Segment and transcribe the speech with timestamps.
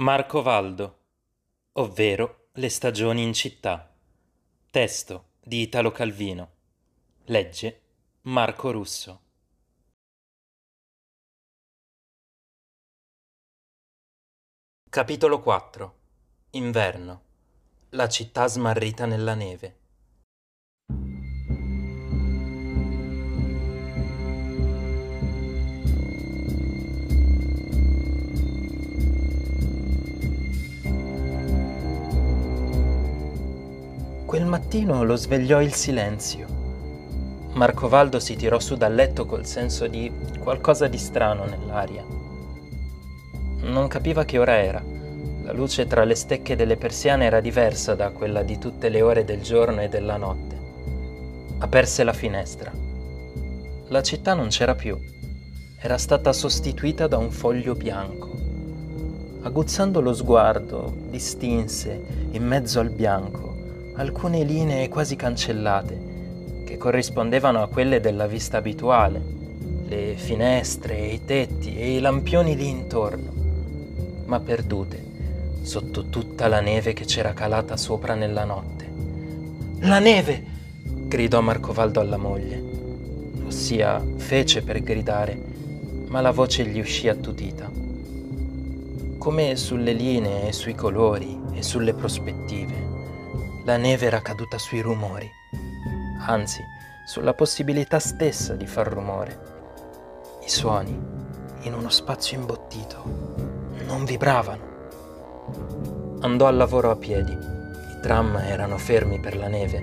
[0.00, 1.06] Marco Valdo,
[1.72, 3.92] ovvero Le stagioni in città.
[4.70, 6.50] Testo di Italo Calvino.
[7.24, 7.82] Legge
[8.22, 9.22] Marco Russo.
[14.88, 15.98] Capitolo 4
[16.50, 17.22] Inverno.
[17.90, 19.78] La città smarrita nella neve.
[34.58, 36.44] Mattino lo svegliò il silenzio.
[37.52, 42.04] Marcovaldo si tirò su dal letto col senso di qualcosa di strano nell'aria.
[43.60, 44.82] Non capiva che ora era.
[45.44, 49.24] La luce tra le stecche delle persiane era diversa da quella di tutte le ore
[49.24, 50.56] del giorno e della notte.
[51.58, 52.72] Aperse la finestra.
[53.86, 54.98] La città non c'era più.
[55.78, 58.28] Era stata sostituita da un foglio bianco.
[59.42, 63.47] Aguzzando lo sguardo, distinse, in mezzo al bianco,
[63.98, 69.20] alcune linee quasi cancellate, che corrispondevano a quelle della vista abituale,
[69.88, 73.32] le finestre, i tetti e i lampioni lì intorno,
[74.26, 75.06] ma perdute
[75.62, 78.88] sotto tutta la neve che c'era calata sopra nella notte.
[79.80, 80.56] La neve!
[81.08, 82.62] gridò Marcovaldo alla moglie,
[83.46, 85.36] ossia fece per gridare,
[86.06, 87.68] ma la voce gli uscì attutita.
[89.18, 92.87] Come sulle linee e sui colori e sulle prospettive
[93.68, 95.30] la neve era caduta sui rumori,
[96.26, 96.64] anzi
[97.04, 99.40] sulla possibilità stessa di far rumore.
[100.42, 100.98] I suoni,
[101.60, 103.04] in uno spazio imbottito,
[103.84, 104.62] non vibravano.
[106.20, 107.32] Andò al lavoro a piedi.
[107.32, 109.82] I tram erano fermi per la neve.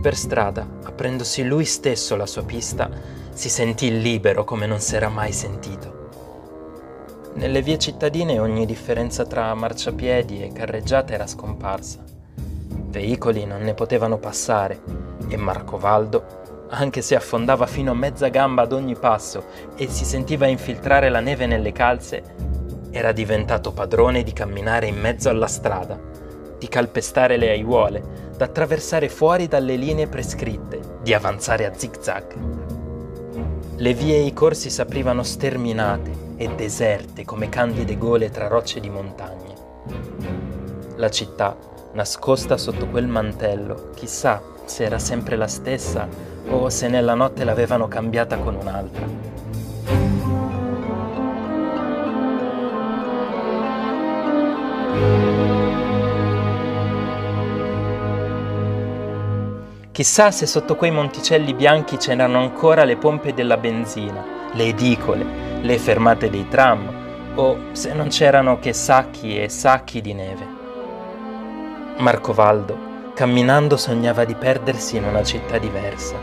[0.00, 2.88] Per strada, aprendosi lui stesso la sua pista,
[3.32, 6.10] si sentì libero come non s'era mai sentito.
[7.34, 12.12] Nelle vie cittadine ogni differenza tra marciapiedi e carreggiata era scomparsa.
[12.92, 14.82] Veicoli non ne potevano passare
[15.26, 20.46] e Marcovaldo, anche se affondava fino a mezza gamba ad ogni passo e si sentiva
[20.46, 22.22] infiltrare la neve nelle calze,
[22.90, 25.98] era diventato padrone di camminare in mezzo alla strada,
[26.58, 32.36] di calpestare le aiuole, d'attraversare fuori dalle linee prescritte, di avanzare a zig-zag.
[33.76, 38.90] Le vie e i corsi s'aprivano sterminate e deserte come candide gole tra rocce di
[38.90, 39.54] montagne.
[40.96, 46.08] La città nascosta sotto quel mantello, chissà se era sempre la stessa
[46.48, 49.30] o se nella notte l'avevano cambiata con un'altra.
[59.92, 65.78] Chissà se sotto quei monticelli bianchi c'erano ancora le pompe della benzina, le edicole, le
[65.78, 70.51] fermate dei tram, o se non c'erano che sacchi e sacchi di neve.
[71.98, 76.16] Marcovaldo, camminando, sognava di perdersi in una città diversa.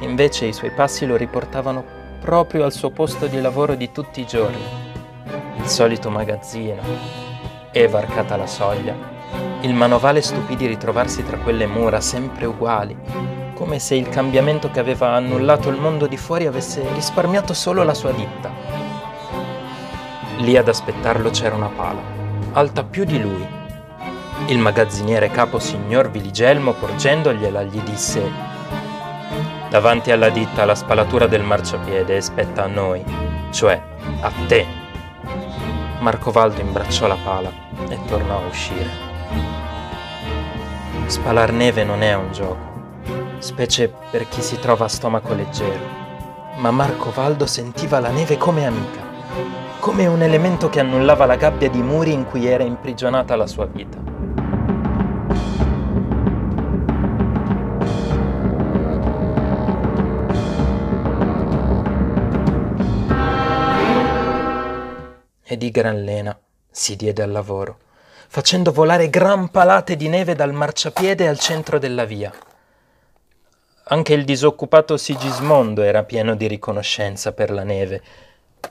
[0.00, 1.84] Invece i suoi passi lo riportavano
[2.20, 4.62] proprio al suo posto di lavoro di tutti i giorni.
[5.56, 6.82] Il solito magazzino.
[7.70, 8.94] E varcata la soglia,
[9.60, 12.96] il manovale stupì di ritrovarsi tra quelle mura sempre uguali,
[13.54, 17.94] come se il cambiamento che aveva annullato il mondo di fuori avesse risparmiato solo la
[17.94, 18.50] sua ditta.
[20.38, 22.00] Lì ad aspettarlo c'era una pala,
[22.52, 23.59] alta più di lui,
[24.50, 28.20] il magazziniere capo signor Viligelmo porgendogliela gli disse
[29.68, 33.04] Davanti alla ditta la spalatura del marciapiede spetta a noi,
[33.50, 33.80] cioè
[34.20, 34.66] a te.
[36.00, 37.52] Marcovaldo imbracciò la pala
[37.88, 38.90] e tornò a uscire.
[41.06, 45.86] Spalar neve non è un gioco, specie per chi si trova a stomaco leggero,
[46.56, 49.00] ma Marcovaldo sentiva la neve come amica,
[49.78, 53.66] come un elemento che annullava la gabbia di muri in cui era imprigionata la sua
[53.66, 54.09] vita.
[65.50, 66.38] E di gran lena
[66.70, 67.78] si diede al lavoro,
[68.28, 72.32] facendo volare gran palate di neve dal marciapiede al centro della via.
[73.86, 78.00] Anche il disoccupato Sigismondo era pieno di riconoscenza per la neve,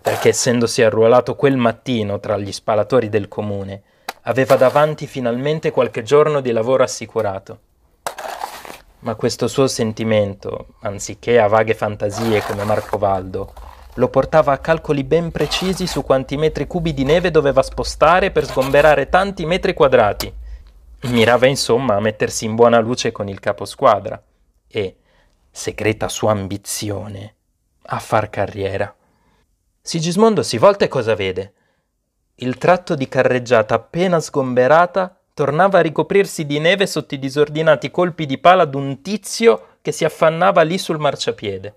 [0.01, 3.81] perché essendosi arruolato quel mattino tra gli spalatori del comune,
[4.21, 7.59] aveva davanti finalmente qualche giorno di lavoro assicurato.
[8.99, 13.53] Ma questo suo sentimento, anziché a vaghe fantasie come Marcovaldo,
[13.99, 18.45] lo portava a calcoli ben precisi su quanti metri cubi di neve doveva spostare per
[18.45, 20.33] sgomberare tanti metri quadrati.
[21.01, 24.21] Mirava insomma a mettersi in buona luce con il caposquadra
[24.69, 24.95] e,
[25.51, 27.35] segreta sua ambizione,
[27.87, 28.93] a far carriera.
[29.81, 31.53] Sigismondo si volta e cosa vede?
[32.35, 38.25] Il tratto di carreggiata appena sgomberata tornava a ricoprirsi di neve sotto i disordinati colpi
[38.25, 41.75] di pala d'un tizio che si affannava lì sul marciapiede.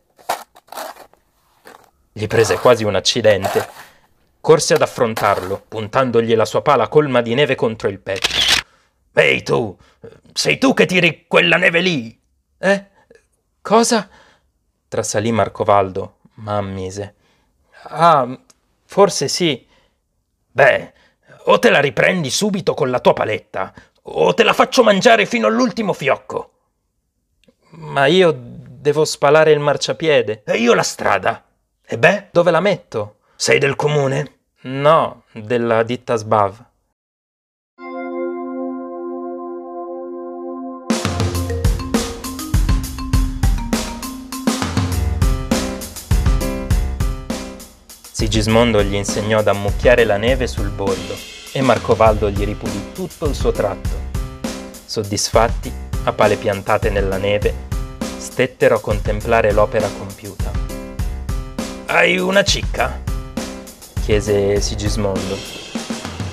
[2.12, 3.66] Gli prese quasi un accidente.
[4.40, 8.28] Corse ad affrontarlo, puntandogli la sua pala colma di neve contro il petto.
[9.14, 9.76] Ehi tu,
[10.32, 12.20] sei tu che tiri quella neve lì?
[12.58, 12.86] Eh?
[13.60, 14.08] Cosa?
[14.88, 17.14] Trasalì Marcovaldo, ma ammise.
[17.84, 18.38] Ah,
[18.84, 19.66] forse sì.
[20.50, 20.92] Beh,
[21.44, 23.72] o te la riprendi subito con la tua paletta,
[24.02, 26.50] o te la faccio mangiare fino all'ultimo fiocco.
[27.70, 30.42] Ma io devo spalare il marciapiede.
[30.44, 31.42] E io la strada.
[31.92, 33.16] E beh, dove la metto?
[33.36, 34.38] Sei del comune?
[34.62, 36.56] No, della ditta Sbav.
[48.10, 51.14] Sigismondo gli insegnò ad ammucchiare la neve sul bordo
[51.52, 53.90] e Marcovaldo gli ripulì tutto il suo tratto.
[54.86, 55.70] Soddisfatti,
[56.04, 57.54] a pale piantate nella neve,
[58.16, 60.61] stettero a contemplare l'opera compiuta.
[61.94, 63.02] Hai una cicca?
[64.02, 65.36] chiese Sigismondo.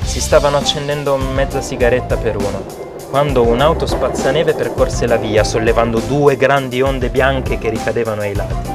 [0.04, 2.64] Si stavano accendendo mezza sigaretta per uno,
[3.10, 8.70] quando un'auto spazzaneve percorse la via, sollevando due grandi onde bianche che ricadevano ai lati.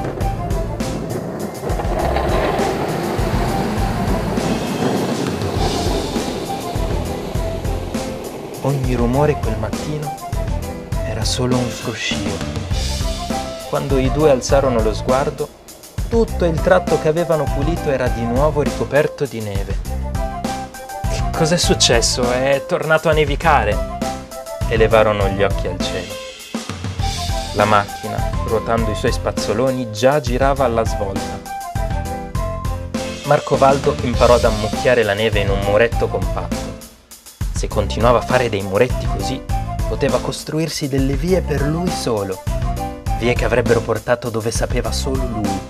[8.61, 10.15] Ogni rumore quel mattino
[11.07, 12.15] era solo un fruscio.
[13.69, 15.63] Quando i due alzarono lo sguardo,
[16.07, 19.77] tutto il tratto che avevano pulito era di nuovo ricoperto di neve.
[19.81, 22.31] Che cos'è successo?
[22.31, 23.97] È tornato a nevicare?
[24.69, 26.13] Elevarono gli occhi al cielo.
[27.53, 31.41] La macchina, ruotando i suoi spazzoloni, già girava alla svolta.
[33.25, 36.73] Marcovaldo imparò ad ammucchiare la neve in un muretto compatto.
[37.53, 39.41] Se continuava a fare dei muretti così,
[39.87, 42.41] poteva costruirsi delle vie per lui solo,
[43.19, 45.64] vie che avrebbero portato dove sapeva solo lui e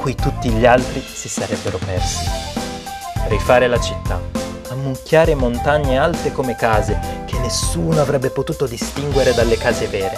[0.00, 2.24] cui tutti gli altri si sarebbero persi.
[3.28, 4.18] Rifare la città,
[4.70, 10.16] ammucchiare montagne alte come case che nessuno avrebbe potuto distinguere dalle case vere.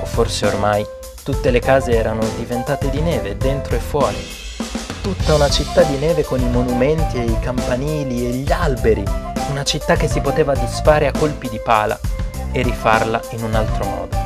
[0.00, 0.86] O forse ormai
[1.24, 4.16] tutte le case erano diventate di neve, dentro e fuori.
[5.02, 9.02] Tutta una città di neve con i monumenti e i campanili e gli alberi
[9.50, 11.98] una città che si poteva disfare a colpi di pala
[12.52, 14.16] e rifarla in un altro modo.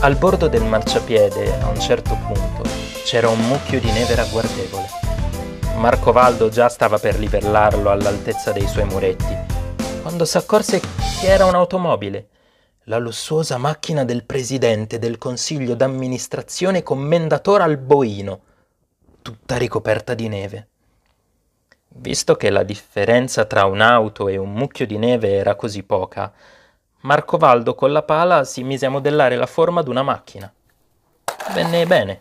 [0.00, 2.69] Al bordo del marciapiede, a un certo punto,
[3.04, 4.86] c'era un mucchio di neve ragguardevole.
[5.76, 9.36] Marco Valdo già stava per livellarlo all'altezza dei suoi muretti,
[10.02, 12.28] quando s'accorse che era un'automobile,
[12.84, 18.40] la lussuosa macchina del presidente del consiglio d'amministrazione commendatore Alboino,
[19.22, 20.68] tutta ricoperta di neve.
[21.88, 26.32] Visto che la differenza tra un'auto e un mucchio di neve era così poca,
[27.02, 30.52] Marcovaldo con la pala si mise a modellare la forma d'una macchina.
[31.54, 32.20] Venne bene.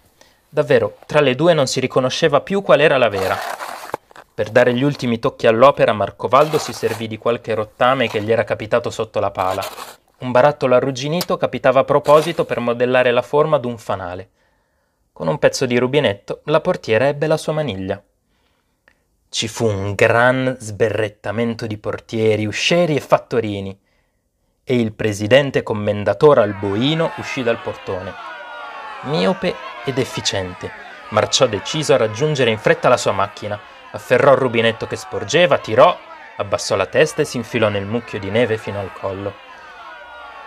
[0.52, 3.38] Davvero, tra le due non si riconosceva più qual era la vera.
[4.34, 8.44] Per dare gli ultimi tocchi all'opera, Marcovaldo si servì di qualche rottame che gli era
[8.44, 9.64] capitato sotto la pala.
[10.20, 14.30] Un barattolo arrugginito capitava a proposito per modellare la forma d'un fanale.
[15.14, 18.02] Con un pezzo di rubinetto, la portiera ebbe la sua maniglia.
[19.30, 23.80] Ci fu un gran sberrettamento di portieri, uscieri e fattorini,
[24.64, 28.14] e il presidente commendatore Alboino uscì dal portone.
[29.04, 29.56] Miope
[29.86, 30.72] ed efficiente,
[31.10, 33.60] marciò deciso a raggiungere in fretta la sua macchina,
[33.92, 35.98] afferrò il rubinetto che sporgeva, tirò,
[36.38, 39.34] abbassò la testa e si infilò nel mucchio di neve fino al collo.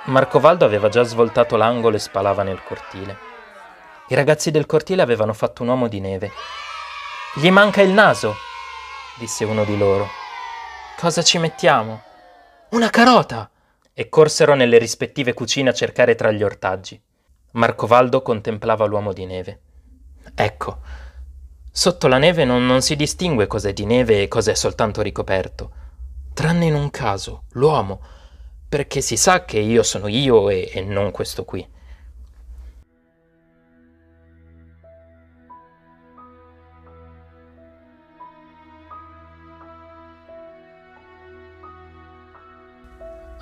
[0.04, 3.16] Marcovaldo aveva già svoltato l'angolo e spalava nel cortile.
[4.08, 6.32] I ragazzi del cortile avevano fatto un uomo di neve.
[7.34, 8.34] Gli manca il naso,
[9.16, 10.08] disse uno di loro.
[10.98, 12.02] Cosa ci mettiamo?
[12.70, 13.48] Una carota!
[13.94, 17.00] E corsero nelle rispettive cucine a cercare tra gli ortaggi.
[17.52, 19.60] Marcovaldo contemplava l'uomo di neve.
[20.34, 20.78] Ecco,
[21.70, 25.70] sotto la neve non, non si distingue cos'è di neve e cos'è soltanto ricoperto,
[26.32, 28.00] tranne in un caso, l'uomo,
[28.68, 31.66] perché si sa che io sono io e, e non questo qui.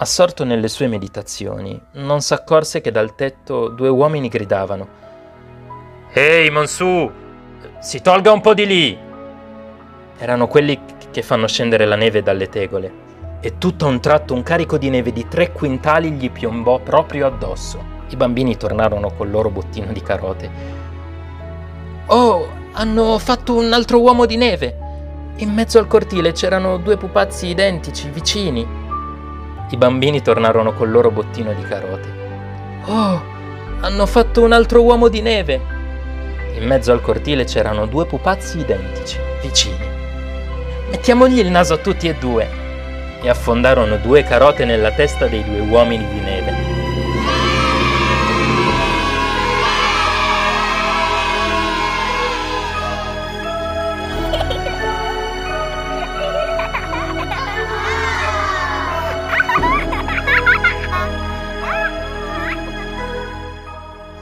[0.02, 4.88] Assorto nelle sue meditazioni, non s'accorse che dal tetto due uomini gridavano.
[6.14, 7.11] Ehi, Monsù!
[7.80, 8.99] Si tolga un po' di lì!
[10.16, 10.80] Erano quelli
[11.11, 12.92] che fanno scendere la neve dalle tegole,
[13.42, 17.26] e tutto a un tratto un carico di neve di tre quintali gli piombò proprio
[17.26, 17.85] addosso.
[18.09, 20.50] I bambini tornarono col loro bottino di carote.
[22.07, 24.78] Oh, hanno fatto un altro uomo di neve!
[25.37, 28.79] In mezzo al cortile c'erano due pupazzi identici, vicini.
[29.72, 32.12] I bambini tornarono col loro bottino di carote.
[32.86, 33.22] Oh,
[33.80, 35.60] hanno fatto un altro uomo di neve!
[36.56, 39.88] In mezzo al cortile c'erano due pupazzi identici, vicini.
[40.90, 42.48] Mettiamogli il naso a tutti e due.
[43.22, 46.39] E affondarono due carote nella testa dei due uomini di neve.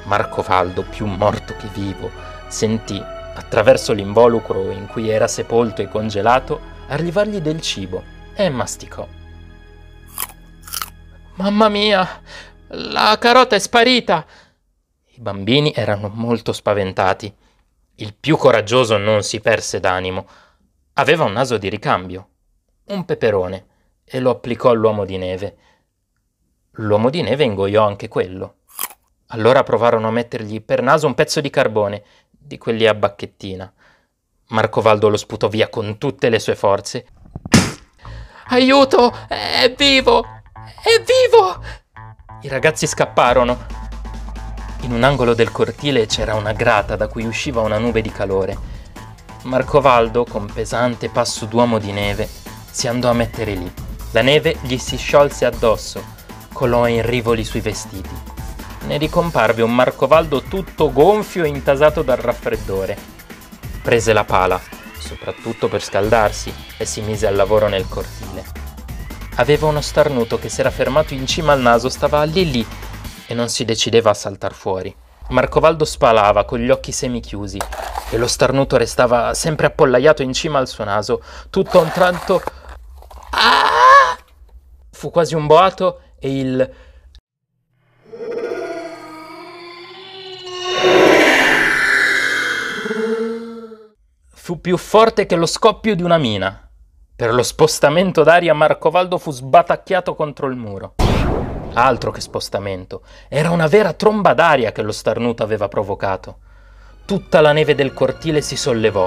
[0.08, 2.10] Marco Faldo, più morto che vivo,
[2.48, 8.02] sentì, attraverso l'involucro in cui era sepolto e congelato, arrivargli del cibo
[8.34, 9.06] e masticò.
[11.34, 12.22] Mamma mia,
[12.68, 14.24] la carota è sparita!
[15.04, 17.32] I bambini erano molto spaventati.
[17.96, 20.26] Il più coraggioso non si perse d'animo.
[20.94, 22.28] Aveva un naso di ricambio,
[22.86, 23.66] un peperone,
[24.04, 25.56] e lo applicò all'uomo di neve.
[26.76, 28.54] L'uomo di neve ingoiò anche quello.
[29.30, 33.70] Allora provarono a mettergli per naso un pezzo di carbone, di quelli a bacchettina.
[34.48, 37.06] Marcovaldo lo sputò via con tutte le sue forze.
[38.48, 39.14] Aiuto!
[39.28, 40.22] È vivo!
[40.22, 41.62] È vivo!
[42.40, 43.66] I ragazzi scapparono.
[44.82, 48.56] In un angolo del cortile c'era una grata da cui usciva una nube di calore.
[49.42, 52.26] Marcovaldo, con pesante passo d'uomo di neve,
[52.70, 53.70] si andò a mettere lì.
[54.12, 56.02] La neve gli si sciolse addosso,
[56.50, 58.27] colò in rivoli sui vestiti
[58.88, 62.96] ne ricomparve un Marcovaldo tutto gonfio e intasato dal raffreddore.
[63.82, 64.58] Prese la pala,
[64.98, 68.42] soprattutto per scaldarsi, e si mise al lavoro nel cortile.
[69.34, 72.66] Aveva uno starnuto che si era fermato in cima al naso, stava lì lì
[73.26, 74.94] e non si decideva a saltar fuori.
[75.28, 77.60] Marcovaldo spalava con gli occhi semichiusi
[78.08, 81.22] e lo starnuto restava sempre appollaiato in cima al suo naso.
[81.50, 82.42] Tutto a un tratto...
[83.32, 84.16] Ah!
[84.90, 86.72] Fu quasi un boato e il
[94.48, 96.70] fu più forte che lo scoppio di una mina.
[97.14, 100.94] Per lo spostamento d'aria Marcovaldo fu sbatacchiato contro il muro.
[101.74, 106.38] Altro che spostamento, era una vera tromba d'aria che lo starnuto aveva provocato.
[107.04, 109.06] Tutta la neve del cortile si sollevò,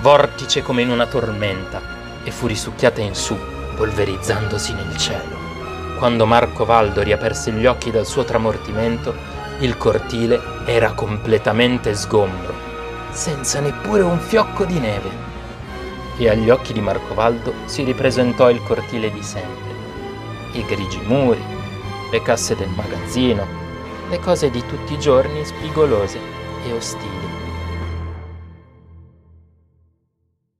[0.00, 1.80] vortice come in una tormenta,
[2.24, 3.38] e fu risucchiata in su,
[3.76, 5.38] polverizzandosi nel cielo.
[5.98, 9.14] Quando Marcovaldo riaperse gli occhi dal suo tramortimento,
[9.60, 12.69] il cortile era completamente sgombro
[13.12, 15.28] senza neppure un fiocco di neve.
[16.16, 19.74] E agli occhi di Marcovaldo si ripresentò il cortile di sempre,
[20.52, 21.42] i grigi muri,
[22.10, 23.46] le casse del magazzino,
[24.08, 26.18] le cose di tutti i giorni spigolose
[26.66, 27.19] e ostili.